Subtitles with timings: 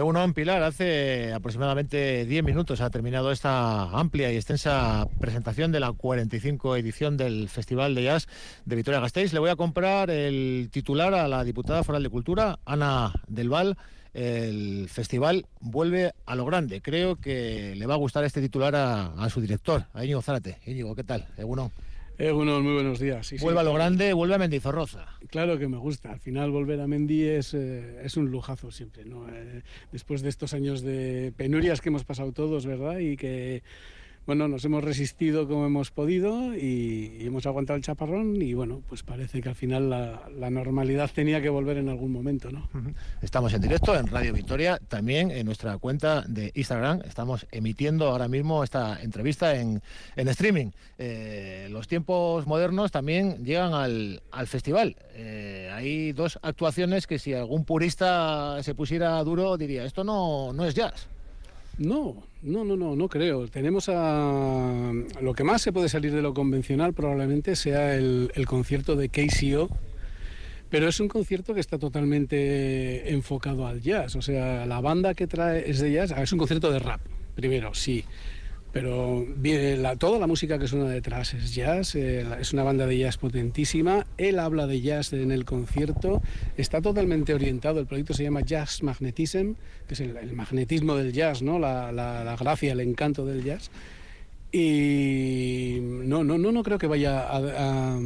[0.00, 5.92] Egunon Pilar, hace aproximadamente 10 minutos ha terminado esta amplia y extensa presentación de la
[5.92, 8.26] 45 edición del Festival de Jazz
[8.64, 9.34] de Vitoria-Gasteiz.
[9.34, 13.76] Le voy a comprar el titular a la diputada foral de Cultura, Ana Del Val.
[14.14, 16.80] El festival vuelve a lo grande.
[16.80, 20.56] Creo que le va a gustar este titular a, su director, a Íñigo Zárate.
[20.64, 21.28] Íñigo, ¿qué tal?
[21.36, 21.70] Egunon.
[22.20, 23.32] Egunon, muy buenos días.
[23.40, 25.06] vuelve a lo grande, vuelve a Mendizorroza.
[25.30, 26.12] Claro que me gusta.
[26.12, 29.06] Al final volver a Mendy es, eh, es un lujazo siempre.
[29.06, 29.26] ¿no?
[29.30, 32.98] Eh, después de estos años de penurias que hemos pasado todos, ¿verdad?
[32.98, 33.62] Y que
[34.30, 39.02] bueno, nos hemos resistido como hemos podido y, hemos aguantado el chaparrón y bueno, pues
[39.02, 42.68] parece que al final la, normalidad tenía que volver en algún momento, ¿no?
[43.22, 48.28] Estamos en directo en Radio Victoria, también en nuestra cuenta de Instagram, estamos emitiendo ahora
[48.28, 49.82] mismo esta entrevista en,
[50.14, 50.70] streaming.
[50.96, 54.94] Eh, los tiempos modernos también llegan al, festival.
[55.14, 60.64] Eh, hay dos actuaciones que si algún purista se pusiera duro diría, esto no, no
[60.66, 61.08] es jazz.
[61.78, 63.48] No, no, no, no, no creo.
[63.48, 64.92] Tenemos a...
[65.20, 69.68] Lo que más se puede salir de lo convencional probablemente sea el, concierto de KCO,
[70.68, 74.16] pero es un concierto que está totalmente enfocado al jazz.
[74.16, 76.12] O sea, la banda que trae es de jazz.
[76.12, 77.00] Es un concierto de rap,
[77.34, 78.04] primero, sí
[78.72, 79.26] pero
[79.98, 84.06] toda la música que suena detrás es jazz, eh, es una banda de jazz potentísima,
[84.16, 86.22] él habla de jazz en el concierto,
[86.56, 89.54] está totalmente orientado, el proyecto se llama Jazz Magnetism,
[89.88, 91.58] que es el, magnetismo del jazz, ¿no?
[91.58, 93.70] La, la, gracia, el encanto del jazz.
[94.52, 97.98] Y no, no, no, no creo que vaya a a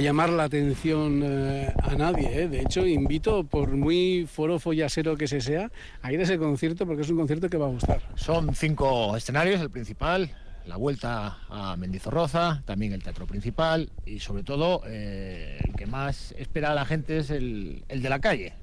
[0.00, 2.42] llamar la atención eh, a nadie.
[2.42, 2.48] ¿eh?
[2.48, 5.70] De hecho, invito, por muy foro follasero que se sea,
[6.02, 8.02] a ir a ese concierto porque es un concierto que va a gustar.
[8.16, 10.30] Son cinco escenarios, el principal,
[10.66, 16.34] la vuelta a Mendizorroza, también el teatro principal y sobre todo eh, el que más
[16.36, 18.54] espera a la gente es el, de la calle.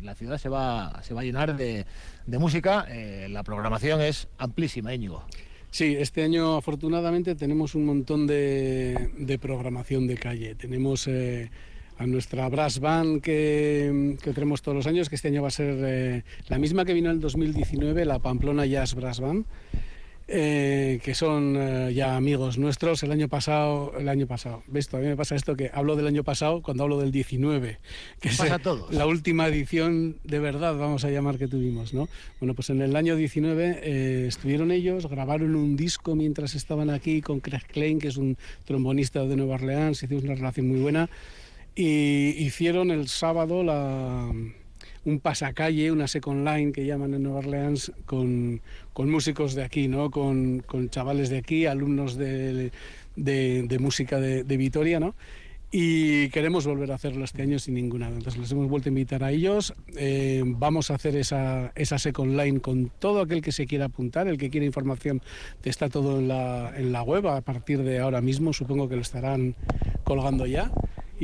[0.00, 1.86] la ciudad se va, se va a llenar de,
[2.26, 2.86] de música,
[3.28, 5.24] la programación es amplísima, Íñigo.
[5.74, 10.54] Sí, este año afortunadamente tenemos un montón de, programación de calle.
[10.54, 11.50] Tenemos eh,
[11.98, 15.76] a nuestra brass band que, tenemos todos los años, que este año va a ser
[15.80, 19.46] eh, la misma que vino en el 2019, la Pamplona Jazz Brass Band.
[20.26, 23.02] Eh, que son eh, ya amigos nuestros.
[23.02, 26.24] El año pasado, el año pasado, ves, todavía me pasa esto que hablo del año
[26.24, 27.78] pasado cuando hablo del 19,
[28.20, 28.40] que es
[28.90, 32.08] la última edición de verdad, vamos a llamar que tuvimos, ¿no?
[32.40, 37.20] Bueno, pues en el año 19 eh, estuvieron ellos, grabaron un disco mientras estaban aquí
[37.20, 41.10] con Craig Klein, que es un trombonista de Nueva Orleans, hicimos una relación muy buena,
[41.76, 44.32] y hicieron el sábado la
[45.04, 48.60] un pasacalle, una second line que llaman en Nueva Orleans, con,
[48.96, 50.10] músicos de aquí, ¿no?
[50.10, 52.70] Con, chavales de aquí, alumnos de,
[53.80, 55.14] música de, Vitoria, ¿no?
[55.76, 58.18] y queremos volver a hacerlo este año sin ninguna duda.
[58.18, 59.74] Entonces les hemos vuelto a invitar a ellos.
[59.96, 64.28] Eh, vamos a hacer esa, esa second line con todo aquel que se quiera apuntar,
[64.28, 65.20] el que quiera información,
[65.64, 69.02] está todo en la, en la web a partir de ahora mismo, supongo que lo
[69.02, 69.56] estarán
[70.04, 70.70] colgando ya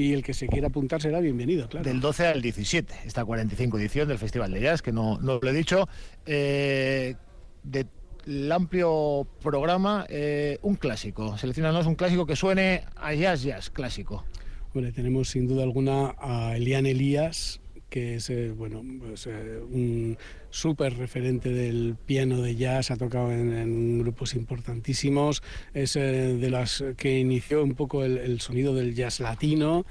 [0.00, 1.84] y el que se quiera apuntar será bienvenido, claro.
[1.84, 5.50] Del 12 al 17, esta 45 edición del Festival de Jazz, que no, no lo
[5.50, 5.88] he dicho.
[6.24, 7.16] Eh,
[7.62, 11.36] del amplio programa, eh, un clásico.
[11.36, 14.24] Seleccionanos un clásico que suene a jazz, jazz, clásico.
[14.72, 20.16] Bueno, tenemos sin duda alguna a Elian Elías, que es eh, bueno, pues, eh, un
[20.48, 25.42] súper referente del piano de jazz, ha tocado en, grupos importantísimos,
[25.74, 29.84] es eh, de las que inició un poco el, sonido del jazz latino.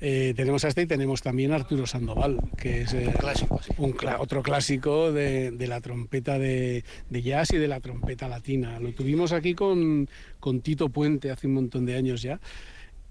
[0.00, 5.12] tenemos a este y tenemos también a Arturo Sandoval, que es clásico, un otro clásico
[5.12, 8.80] de, la trompeta de, de, jazz y de la trompeta latina.
[8.80, 10.08] Lo tuvimos aquí con,
[10.40, 12.40] con Tito Puente hace un montón de años ya.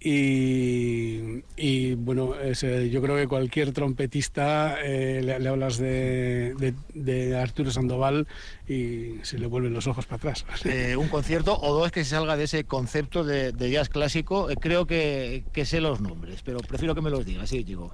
[0.05, 8.27] Y, bueno, eh, yo creo que cualquier trompetista eh, le, hablas de, Arturo Sandoval
[8.67, 10.45] y se le vuelven los ojos para atrás.
[10.65, 14.85] Eh, un concierto o dos que se salga de ese concepto de, jazz clásico, creo
[14.85, 17.93] que, sé los nombres, pero prefiero que me los digas, sí, digo.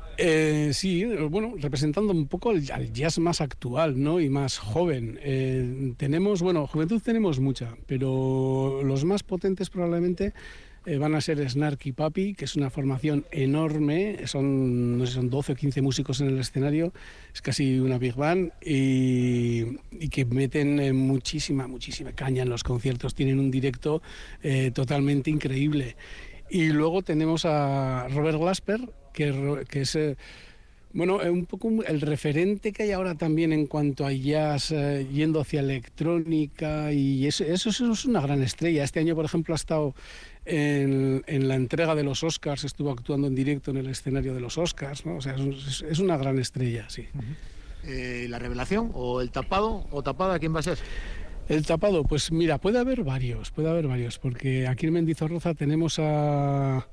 [0.72, 4.20] sí, bueno, representando un poco al, jazz más actual ¿no?
[4.20, 5.96] y más joven.
[5.98, 10.34] tenemos, bueno, juventud tenemos mucha, pero los más potentes probablemente
[10.86, 15.30] eh, van a ser Snarky Papi, que es una formación enorme, son, no sé, son
[15.30, 16.94] 12 o 15 músicos en el escenario,
[17.34, 19.78] es casi una big band y,
[20.10, 24.02] que meten eh, muchísima, muchísima caña en los conciertos, tienen un directo
[24.42, 25.96] eh, totalmente increíble.
[26.50, 28.82] Y luego tenemos a Robert Glasper,
[29.14, 29.98] que, que es...
[30.92, 34.74] Bueno, un poco el referente que hay ahora también en cuanto a jazz
[35.12, 38.84] yendo hacia electrónica y eso, eso, es una gran estrella.
[38.84, 39.94] Este año, por ejemplo, ha estado
[40.46, 44.58] en, la entrega de los Oscars estuvo actuando en directo en el escenario de los
[44.58, 45.18] Oscars, ¿no?
[45.18, 47.06] O sea, es, una gran estrella, sí.
[47.84, 50.78] Eh, ¿La revelación o el tapado o tapada quién va a ser?
[51.48, 55.98] El tapado, pues mira, puede haber varios, puede haber varios, porque aquí en Mendizorroza tenemos
[55.98, 56.88] a,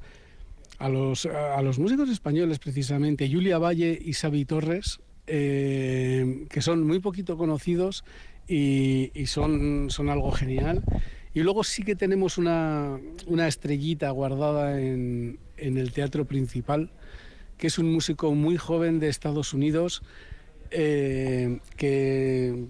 [0.78, 6.86] a, los, a los músicos españoles precisamente, Julia Valle y Xavi Torres, eh, que son
[6.86, 8.04] muy poquito conocidos
[8.46, 10.82] y, son, son algo genial.
[11.34, 16.90] Y luego sí que tenemos una, una estrellita guardada en, en, el teatro principal,
[17.58, 20.02] que es un músico muy joven de Estados Unidos,
[20.70, 22.66] eh, que,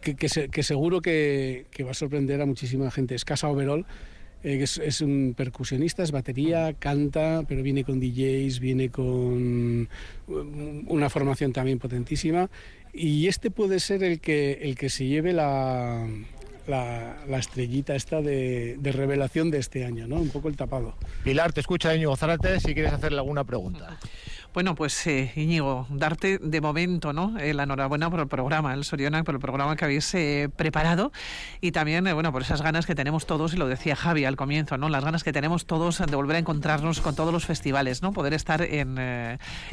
[0.00, 3.14] que, seguro que, va a sorprender a muchísima gente.
[3.14, 3.86] Es Casa Overall.
[4.42, 9.88] Eh, es, es, un percusionista, es batería, canta, pero viene con DJs, viene con
[10.26, 12.48] una formación también potentísima.
[12.92, 16.06] Y este puede ser el que, el que se lleve la,
[16.66, 20.16] la, estrellita esta de, revelación de este año, ¿no?
[20.16, 20.94] Un poco el tapado.
[21.24, 23.98] Pilar, te escucha Íñigo Zárate si quieres hacerle alguna pregunta.
[24.52, 27.38] Bueno, pues eh, Íñigo, darte de momento ¿no?
[27.38, 31.12] Eh, la enhorabuena por el programa, el Soriona, por el programa que habéis eh, preparado
[31.60, 34.34] y también eh, bueno por esas ganas que tenemos todos, y lo decía Javi al
[34.34, 34.88] comienzo, ¿no?
[34.88, 38.12] las ganas que tenemos todos de volver a encontrarnos con todos los festivales, ¿no?
[38.12, 38.98] poder estar en,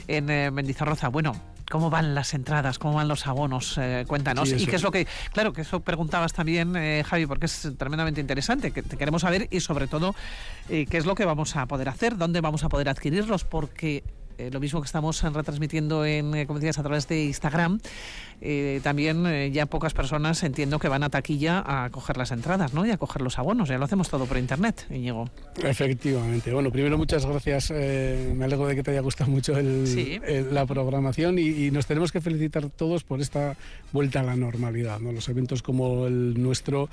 [0.08, 1.08] en Mendizorroza.
[1.08, 1.36] Bueno,
[1.72, 2.78] ¿cómo van las entradas?
[2.78, 3.80] ¿Cómo van los abonos?
[4.06, 4.52] cuéntanos.
[4.52, 8.72] y qué es lo que, claro, que eso preguntabas también, Javi, porque es tremendamente interesante,
[8.72, 10.14] que te queremos saber y sobre todo
[10.68, 14.04] qué es lo que vamos a poder hacer, dónde vamos a poder adquirirlos, porque
[14.38, 17.80] eh, lo mismo que estamos retransmitiendo en, eh, como decías, a través de Instagram,
[18.40, 22.86] eh, también ya pocas personas entiendo que van a taquilla a coger las entradas, ¿no?
[22.86, 23.70] Y a coger los abonos.
[23.70, 25.30] Ya lo hacemos todo por internet, Íñigo.
[25.64, 26.54] Efectivamente.
[26.54, 27.72] Bueno, primero muchas gracias.
[27.72, 32.70] me alegro de que te haya gustado mucho la programación y, nos tenemos que felicitar
[32.70, 33.56] todos por esta
[33.92, 35.12] vuelta a la normalidad, ¿no?
[35.12, 36.90] Los eventos como el nuestro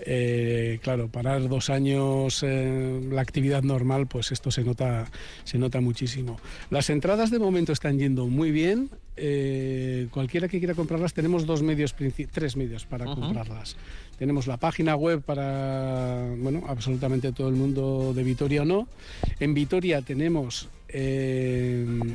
[0.00, 5.06] eh, claro, parar dos años eh, la actividad normal, pues esto se nota,
[5.44, 6.38] se nota muchísimo.
[6.70, 8.90] Las entradas de momento están yendo muy bien.
[9.16, 11.94] Eh, cualquiera que quiera comprarlas, tenemos dos medios,
[12.32, 13.76] tres medios para comprarlas.
[14.18, 18.88] Tenemos la página web para, bueno, absolutamente todo el mundo de Vitoria o no.
[19.40, 20.68] En Vitoria tenemos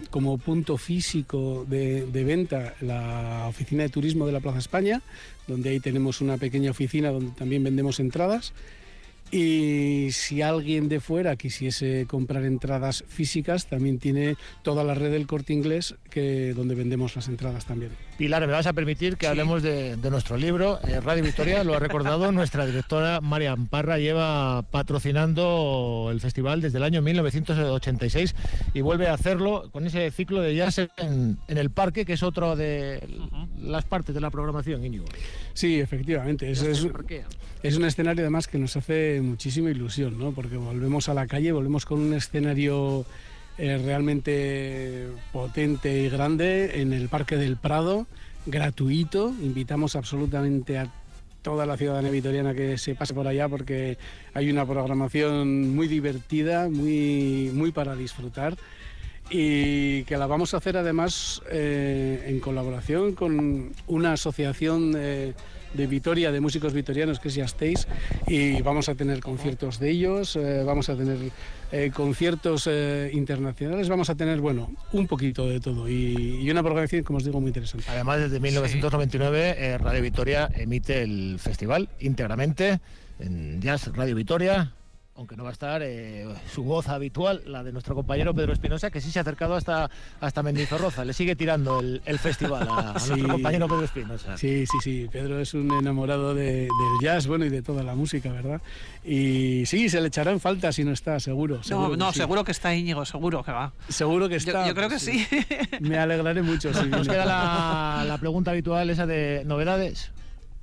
[0.10, 5.04] como punto físico de, de, venta la oficina de turismo de la Plaza España,
[5.48, 8.54] donde ahí tenemos una pequeña oficina donde también vendemos entradas
[9.32, 15.26] y si alguien de fuera quisiese comprar entradas físicas, también tiene toda la red del
[15.26, 17.92] corte inglés que, donde vendemos las entradas también.
[18.18, 20.80] Pilar, me vas a permitir que hablemos de, nuestro libro.
[20.86, 26.78] Eh, Radio Victoria, lo ha recordado nuestra directora María Amparra, lleva patrocinando el festival desde
[26.78, 28.36] el año 1986
[28.74, 32.58] y vuelve a hacerlo con ese ciclo de jazz en, el parque, que es otro
[32.58, 33.02] de
[33.58, 35.06] las partes de la programación, Íñigo.
[35.54, 36.52] Sí, efectivamente.
[36.52, 36.86] Es, es,
[37.64, 40.32] es un escenario además que nos hace muchísima ilusión, ¿no?
[40.32, 43.06] porque volvemos a la calle, volvemos con un escenario
[43.58, 48.08] eh, realmente potente y grande en el Parque del Prado,
[48.46, 49.34] gratuito.
[49.42, 50.92] Invitamos absolutamente a
[51.42, 53.98] toda la ciudadanía vitoriana que se pase por allá porque
[54.34, 58.56] hay una programación muy divertida, muy, muy para disfrutar
[59.30, 64.94] y que la vamos a hacer además eh, en colaboración con una asociación
[65.74, 67.88] de Vitoria, de músicos vitorianos que es Yasteis
[68.28, 71.18] y vamos a tener conciertos de ellos, eh, vamos a tener
[71.72, 72.70] eh, conciertos
[73.12, 77.40] internacionales, vamos a tener, bueno, un poquito de todo y, una programación, como os digo,
[77.40, 77.86] muy interesante.
[77.90, 82.80] Además, desde 1999 Radio Vitoria emite el festival íntegramente
[83.20, 84.74] en Jazz Radio Vitoria,
[85.22, 88.90] aunque no va a estar eh, su voz habitual, la de nuestro compañero Pedro Espinosa,
[88.90, 89.88] que sí se ha acercado hasta,
[90.20, 91.06] hasta Mendizorroza.
[91.06, 94.36] Le sigue tirando el, festival a, nuestro compañero Pedro Espinosa.
[94.36, 95.08] Sí, sí, sí.
[95.12, 96.70] Pedro es un enamorado del
[97.04, 98.62] jazz, bueno, y de toda la música, ¿verdad?
[99.06, 101.62] Y sí, se le echará en falta si no está, seguro.
[101.70, 103.74] no, no, seguro que está Íñigo, seguro que va.
[103.90, 104.68] Seguro que está.
[104.68, 105.28] Yo, creo que sí.
[105.82, 106.72] Me alegraré mucho.
[106.72, 110.12] Nos queda la, la pregunta habitual, esa de novedades.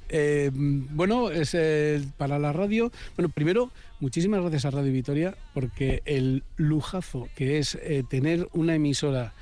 [0.09, 2.91] Eh, bueno, es eh, para la radio.
[3.17, 8.75] Bueno, primero, muchísimas gracias a Radio Vitoria porque el lujazo que es eh, tener una
[8.75, 9.33] emisora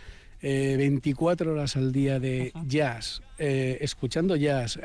[0.43, 4.79] 24 horas al día de jazz, escuchando jazz,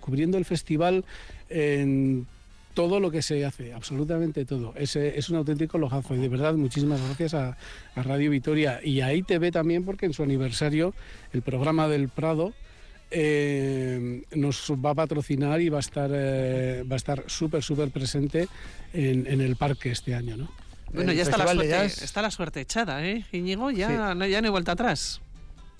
[0.00, 1.04] cubriendo el festival
[1.50, 2.26] en
[2.72, 4.72] todo lo que se hace, absolutamente todo.
[4.74, 7.58] Es, es un auténtico lujazo y de verdad muchísimas gracias a,
[7.94, 10.94] a Radio Vitoria y a ITV también porque en su aniversario
[11.34, 12.54] el programa del Prado
[13.12, 17.90] eh, nos va a patrocinar y va a estar eh, va a estar súper súper
[17.90, 18.48] presente
[18.92, 20.50] en, el parque este año, ¿no?
[20.92, 23.24] Bueno, ya está la, suerte, está la suerte echada, ¿eh?
[23.32, 25.22] Íñigo, ya, no, ya no hay vuelta atrás.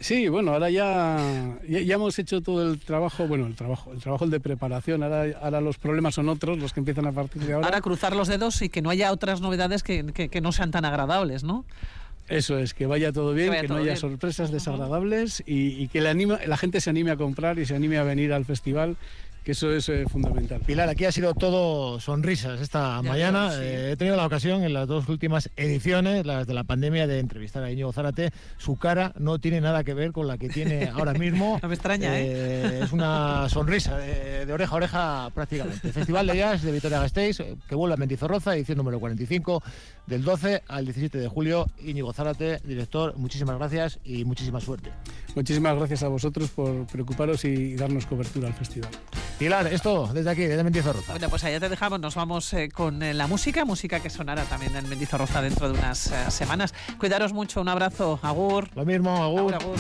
[0.01, 4.27] Sí, bueno, ahora ya, ya, hemos hecho todo el trabajo, bueno, el trabajo, el trabajo
[4.27, 7.67] de preparación, ahora, ahora los problemas son otros, los que empiezan a partir de ahora.
[7.67, 10.73] Ahora cruzar los dedos y que no haya otras novedades que, que, que no sean
[10.73, 11.65] tan agradables, ¿no?
[12.29, 16.57] Eso es, que vaya todo bien, que, no haya sorpresas desagradables y, que la, la
[16.57, 18.97] gente se anime a comprar y se anime a venir al festival
[19.43, 20.61] que eso es eh, fundamental.
[20.61, 23.51] Pilar, aquí ha sido todo sonrisas esta mañana.
[23.61, 27.19] Eh, he tenido la ocasión en las dos últimas ediciones, las de la pandemia, de
[27.19, 28.31] entrevistar a Íñigo Zárate.
[28.59, 31.59] Su cara no tiene nada que ver con la que tiene ahora mismo.
[31.61, 32.27] no me extraña, ¿eh?
[32.27, 32.81] ¿eh?
[32.85, 35.93] Es una sonrisa de, oreja a oreja prácticamente.
[35.93, 39.63] Festival de Jazz de Vitoria Gasteiz, que vuelve a Mendizorroza, edición número 45,
[40.07, 41.67] del 12 al 17 de julio.
[41.85, 44.91] Íñigo Zárate, director, muchísimas gracias y muchísima suerte.
[45.35, 48.91] Muchísimas gracias a vosotros por preocuparos y darnos cobertura al festival.
[49.43, 51.11] Pilar, esto desde aquí, desde Mendizorroza.
[51.11, 54.45] Bueno, pues allá te dejamos, nos vamos eh, con eh, la música, música que sonará
[54.45, 56.73] también en Mendizorroza dentro de unas eh, semanas.
[56.97, 58.69] Cuidaros mucho, un abrazo, Agur.
[58.77, 59.53] Lo mismo, agur.
[59.53, 59.77] agur.